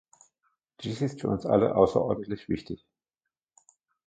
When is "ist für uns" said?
1.01-1.45